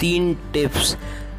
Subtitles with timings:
[0.00, 0.96] तीन टिप्स,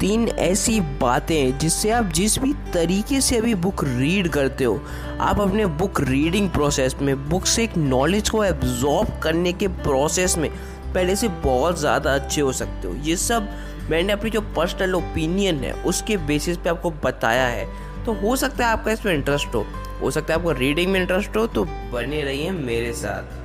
[0.00, 4.80] तीन ऐसी बातें जिससे आप जिस भी तरीके से अभी बुक रीड करते हो,
[5.20, 10.36] आप अपने बुक रीडिंग प्रोसेस में बुक से एक नॉलेज को एब्जॉर्ब करने के प्रोसेस
[10.38, 10.50] में
[10.84, 13.48] पहले से बहुत ज़्यादा अच्छे हो सकते हो। ये सब
[13.90, 17.66] मैंने अपनी जो पर्सनल ओपिनियन है, उसके बेसिस पे आपको बताया है।
[18.04, 19.64] तो हो सकता है आपका इसमें इंटरेस्ट हो
[20.00, 23.36] हो सकता है आपको रीडिंग में इंटरेस्ट हो तो बने रहिए मेरे साथ।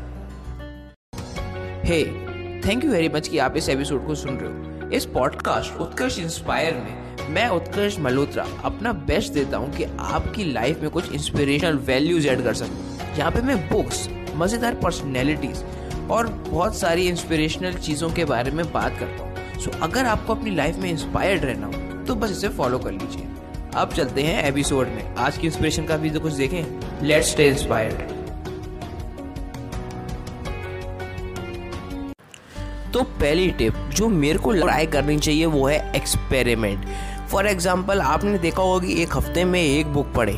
[1.85, 2.03] Hey
[2.65, 6.19] thank you very much कि आप इस एपिसोड को सुन रहे हो। इस पॉडकास्ट उत्कर्ष
[6.19, 11.77] इंस्पायर में मैं उत्कर्ष मल्होत्रा अपना बेस्ट देता हूँ कि आपकी लाइफ में कुछ इंस्पिरेशनल
[11.77, 15.63] वैल्यूज़ ऐड कर सकूँ। यहाँ पे मैं बुक्स मज़ेदार पर्सनैलिटीज़
[16.11, 20.55] और बहुत सारी इंस्पिरेशनल चीज़ों के बारे में बात करता हूँ। सो अगर आपको अपनी
[20.55, 23.27] लाइफ में इंस्पायर्ड रहना हो तो बस इसे फॉलो कर लीजिए।
[23.75, 27.05] अब चलते हैं एपिसोड में। आज की इंस्पिरेशन का भी तो कुछ देखें?
[27.07, 28.22] लेट्स स्टे इंस्पायर्ड
[32.93, 36.85] तो पहली टिप जो मेरे को ट्राई करनी चाहिए वो है एक्सपेरिमेंट
[37.29, 40.33] फॉर एग्ज़ाम्पल आपने देखा होगा कि एक हफ़्ते में एक बुक पढ़े।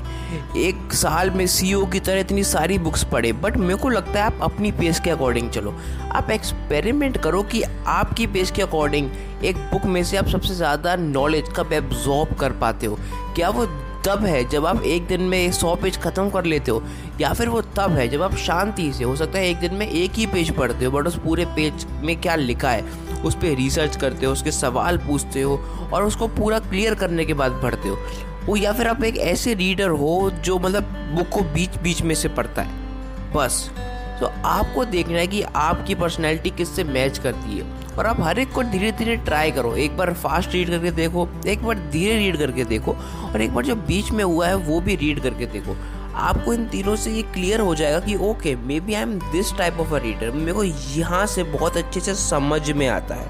[0.57, 4.19] एक साल में सी e की तरह इतनी सारी बुक्स पढ़े बट मेरे को लगता
[4.19, 5.73] है आप अपनी पेस के अकॉर्डिंग चलो।
[6.11, 9.09] आप एक्सपेरिमेंट करो कि आपकी पेस के अकॉर्डिंग
[9.45, 12.99] एक बुक में से आप सबसे ज़्यादा नॉलेज कब एब्जॉर्ब कर पाते हो।
[13.35, 13.65] क्या वो
[14.05, 16.83] तब है जब आप एक दिन में सौ पेज ख़त्म कर लेते हो,
[17.21, 19.87] या फिर वो तब है जब आप शांति से, हो सकता है एक दिन में
[19.87, 22.83] एक ही पेज पढ़ते हो, बट उस पूरे पेज में क्या लिखा है,
[23.25, 25.57] उस पर रिसर्च करते हो, उसके सवाल पूछते हो,
[25.93, 27.97] और उसको पूरा क्लियर करने के बाद पढ़ते हो।
[28.45, 30.83] वो या फिर आप एक ऐसे रीडर हो जो मतलब
[31.15, 33.71] बुक को बीच बीच में से पढ़ता है। बस।
[34.19, 37.63] तो आपको देखना है कि आपकी पर्सनैलिटी किससे मैच करती है।
[37.97, 41.27] और आप हर एक को धीरे धीरे ट्राई करो। एक बार फास्ट रीड करके देखो,
[41.47, 42.91] एक बार धीरे रीड करके देखो,
[43.33, 45.75] और एक बार जो बीच में हुआ है, वो भी रीड करके देखो।
[46.15, 49.79] आपको इन तीनों से ये क्लियर हो जाएगा कि okay maybe I am this type
[49.79, 53.27] of a reader मेरे को यहाँ से बहुत अच्छे से समझ में आता है।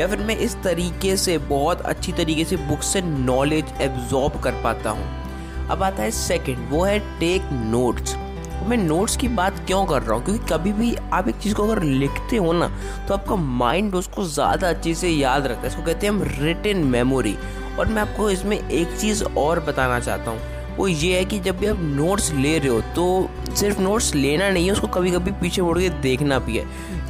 [0.00, 4.52] या फिर मैं इस तरीके से, बहुत अच्छी तरीके से बुक से नॉलेज एब्जॉर्ब कर
[4.52, 8.14] पाता हूँ। अब आता है सेकंड वो है टेक नोट्स
[8.60, 10.24] मैं नोट्स की बात क्यों कर रहा हूँ?
[10.24, 12.68] क्योंकि कभी भी आप एक चीज़ को अगर लिखते हो ना
[13.08, 16.84] तो आपका माइंड उसको ज़्यादा अच्छे से याद रखता है। इसको कहते हैं हम रिटन
[16.86, 17.36] मेमोरी
[17.78, 21.58] और मैं आपको इसमें एक चीज़ और बताना चाहता हूँ। वो ये है कि जब
[21.58, 25.30] भी आप नोट्स ले रहे हो तो सिर्फ़ नोट्स लेना नहीं है, उसको कभी कभी
[25.40, 26.64] पीछे मुड़ के देखना भी है।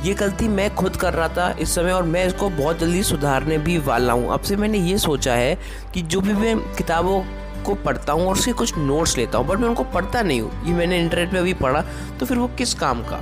[0.05, 3.59] ये गलती मैं खुद कर रहा था इस समय, और मैं इसको बहुत जल्दी सुधारने
[3.59, 5.59] भी वाला हूँ। अब से मैंने ये सोचा है
[5.95, 7.21] कि जो भी मैं किताबों
[7.69, 10.67] को पढ़ता हूँ और उसके कुछ नोट्स लेता हूँ बट मैं उनको पढ़ता नहीं हूँ।
[10.67, 11.85] ये मैंने इंटरनेट पे अभी पढ़ा
[12.21, 13.21] तो फिर वो किस काम का?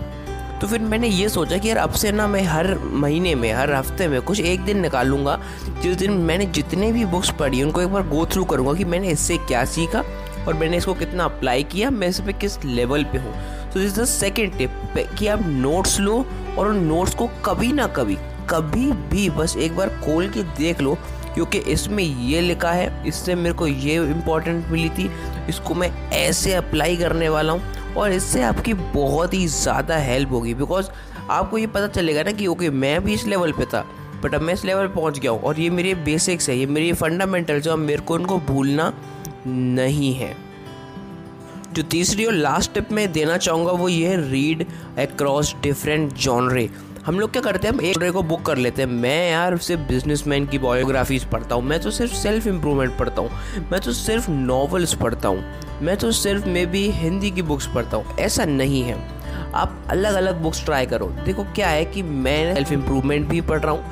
[0.60, 3.72] तो फिर मैंने ये सोचा कि यार अब से ना मैं हर महीने में, हर
[3.72, 5.38] हफ़्ते में कुछ एक दिन निकालूँगा।
[5.82, 9.08] जिस दिन मैंने जितने भी बुक्स पढ़ी, उनको एक बार गो थ्रू करूँगा कि मैंने
[9.08, 10.02] इससे क्या सीखा
[10.48, 13.34] और मैंने इसको कितना अप्लाई किया, मैं इस पर किस लेवल पे हूँ।
[13.72, 16.24] तो दिस द सेकेंड टिप कि आप नोट्स लो
[16.58, 18.16] और उन नोट्स को कभी ना कभी
[18.50, 20.96] कभी भी बस एक बार खोल के देख लो
[21.36, 25.10] क्योंकि इसमें ये लिखा है, इससे मेरे को ये इम्पोर्टेंट मिली थी,
[25.48, 30.54] इसको मैं ऐसे अप्लाई करने वाला हूँ और इससे आपकी बहुत ही ज़्यादा हेल्प होगी।
[30.54, 30.88] बिकॉज़
[31.30, 33.84] आपको ये पता चलेगा ना कि ओके मैं भी इस लेवल पे था
[34.22, 36.92] बट अब मैं इस लेवल पहुँच गया हूँ और ये मेरे बेसिक्स है, ये मेरे
[36.94, 38.92] फंडामेंटल्स है मेरे को उनको भूलना
[39.46, 40.34] नहीं है।
[41.74, 44.66] जो तीसरी और लास्ट टिप मैं देना चाहूँगा वो ये है रीड
[44.98, 46.68] अक्रॉस डिफरेंट जॉनरे
[47.06, 49.82] हम लोग क्या करते हैं, हम एक को बुक कर लेते हैं। मैं यार सिर्फ़
[49.82, 53.30] बिजनेसमैन की बायोग्राफीज पढ़ता हूँ। मैं तो सिर्फ़ सेल्फ इम्प्रूवमेंट पढ़ता हूँ।
[53.72, 55.44] मैं तो सिर्फ़ नॉवेल्स पढ़ता हूँ।
[55.82, 59.08] मैं तो सिर्फ़ मे बी हिंदी की बुक्स पढ़ता हूँ। ऐसा नहीं है।
[59.54, 63.60] आप अलग अलग बुक्स ट्राई करो। देखो क्या है कि मैं सेल्फ इम्प्रूवमेंट भी पढ़
[63.60, 63.84] रहा हूँ।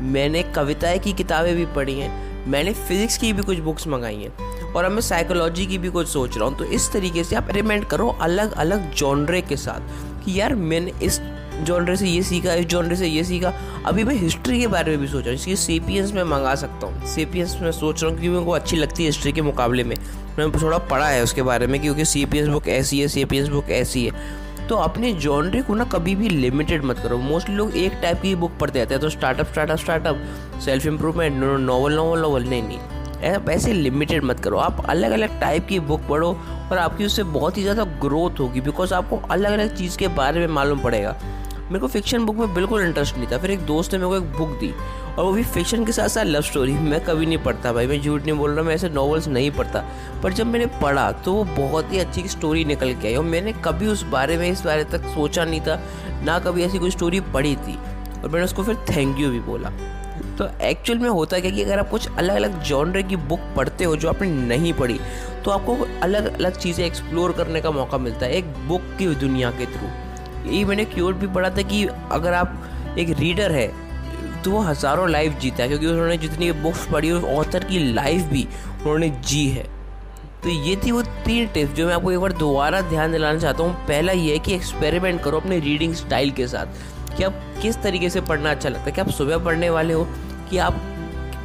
[0.00, 4.64] मैंने कविताएँ की किताबें भी पढ़ी हैं। मैंने फिजिक्स की भी कुछ बुक्स मंगाई हैं।
[4.72, 7.42] और अब मैं साइकोलॉजी की भी कुछ सोच रहा हूँ। तो इस तरीके से आप
[7.42, 9.80] एक्सपेरिमेंट करो अलग अलग जॉनरे के साथ
[10.24, 11.20] कि यार मैंने इस
[11.60, 13.52] जॉनरे से ये सीखा, इस जॉनरे से ये सीखा।
[13.86, 16.86] अभी मैं हिस्ट्री के बारे में भी सोच रहा हूँ, इसकी सेपियंस में मंगा सकता
[16.86, 19.84] हूँ। सेपियंस में सोच रहा हूँ क्योंकि मेरे को अच्छी लगती है हिस्ट्री के मुकाबले
[19.84, 19.96] में।
[20.38, 24.04] मैंने थोड़ा पढ़ा है उसके बारे में क्योंकि सेपियंस बुक ऐसी है सेपियंस बुक ऐसी
[24.06, 28.20] है। तो अपने जॉनरे को ना कभी भी लिमिटेड मत करो। मोस्टली लोग एक टाइप
[28.22, 30.22] की बुक पढ़ते रहते हैं तो startup startup startup
[30.64, 32.78] self improvement novel novel novel नहीं नहीं।
[33.50, 36.28] ऐसे लिमिटेड मत करो। आप अलग अलग टाइप की बुक पढ़ो
[36.70, 40.40] और आपकी उससे बहुत ही ज़्यादा ग्रोथ होगी बिकॉज़ आपको अलग अलग चीज़ के बारे
[40.40, 41.16] में मालूम पड़ेगा।
[41.70, 44.16] मेरे को फिक्शन बुक में बिल्कुल इंटरेस्ट नहीं था। फिर एक दोस्त ने मेरे को
[44.16, 44.70] एक बुक दी
[45.08, 48.00] और वो भी फिक्शन के साथ साथ लव स्टोरी मैं कभी नहीं पढ़ता भाई, मैं
[48.00, 49.84] झूठ नहीं बोल रहा, मैं ऐसे नॉवेल्स नहीं पढ़ता।
[50.22, 53.52] पर जब मैंने पढ़ा तो वो बहुत ही अच्छी स्टोरी निकल के आई और मैंने
[53.64, 55.80] कभी उस बारे में, इस बारे तक सोचा नहीं था,
[56.24, 57.78] ना कभी ऐसी कोई स्टोरी पढ़ी थी।
[58.14, 59.70] और मैंने उसको फिर थैंक यू भी बोला।
[60.38, 63.84] तो एक्चुअल में होता क्या कि अगर आप कुछ अलग अलग जॉनरे की बुक पढ़ते
[63.84, 64.98] हो जो आपने नहीं पढ़ी
[65.44, 69.50] तो आपको अलग अलग चीज़ें एक्सप्लोर करने का मौका मिलता है एक बुक की दुनिया
[69.50, 69.88] के थ्रू
[70.46, 73.68] यही मैंने क्योर भी पढ़ा था कि अगर आप एक रीडर है
[74.42, 78.22] तो वो हज़ारों लाइफ जीता है, क्योंकि उन्होंने जितनी बुक्स पढ़ी, उस ऑथर की लाइफ
[78.22, 79.64] भी उन्होंने जी है।
[80.42, 83.62] तो ये थी वो तीन टिप्स जो मैं आपको एक बार दोबारा ध्यान दिलाना चाहता
[83.62, 86.66] हूँ। पहला ये है कि एक्सपेरिमेंट करो अपने रीडिंग स्टाइल के साथ,
[87.16, 90.06] कि आप किस तरीके से पढ़ना अच्छा लगता है। कि आप सुबह पढ़ने वाले हो,
[90.50, 90.80] कि आप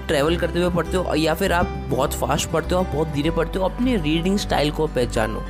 [0.08, 3.32] ट्रैवल करते हुए पढ़ते हो, या फिर आप बहुत फास्ट पढ़ते हो, आप बहुत धीरे
[3.32, 5.44] पढ़ते हो, अपने रीडिंग स्टाइल को पहचानो।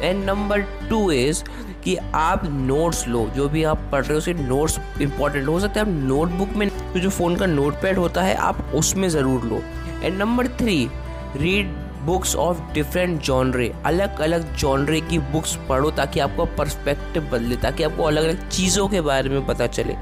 [0.00, 1.42] एंड नंबर टू इज़
[1.86, 5.80] कि आप नोट्स लो, जो भी आप पढ़ रहे हो उसके नोट्स इंपॉर्टेंट हो सकता
[5.80, 9.44] है। आप नोटबुक में तो जो फ़ोन का नोट पैड होता है, आप उसमें ज़रूर
[9.44, 9.62] लो।
[10.02, 10.88] And number three
[11.36, 11.74] read
[12.06, 17.82] books of different genre अलग अलग जॉनरे की बुक्स पढ़ो ताकि आपका पर्सपेक्टिव बदले, ताकि
[17.82, 19.96] आपको अलग अलग चीज़ों के बारे में पता चले।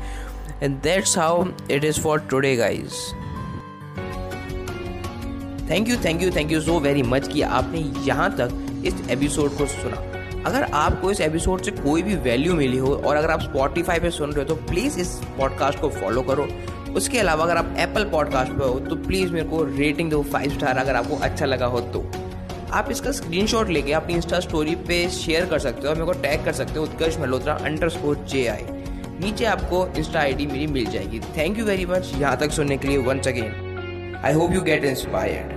[0.63, 3.05] And that's how it is for today guys
[5.71, 9.57] thank you thank you thank you so very much कि आपने यहाँ तक इस एपिसोड
[9.59, 10.14] को सुना।
[10.47, 14.11] अगर आपको इस एपिसोड से कोई भी वैल्यू मिली हो और अगर आप स्पॉटिफाई पे
[14.11, 15.09] सुन रहे हो तो प्लीज़ इस
[15.39, 16.47] पॉडकास्ट को फॉलो करो।
[16.97, 20.51] उसके अलावा अगर आप एप्पल पॉडकास्ट पे हो तो प्लीज़ मेरे को रेटिंग दो फाइव
[20.51, 22.05] स्टार अगर आपको अच्छा लगा हो तो।
[22.73, 26.21] आप इसका स्क्रीनशॉट लेके अपनी इंस्टा स्टोरी पे शेयर कर सकते हो और मेरे को
[26.23, 27.55] टैग कर सकते हो, Utkarsh Malhotra
[27.89, 28.67] underscore J I
[29.21, 32.89] नीचे आपको इंस्टा आईडी मेरी मिल जाएगी। थैंक यू वेरी मच यहाँ तक सुनने के
[32.89, 35.54] लिए once again I hope you get inspired.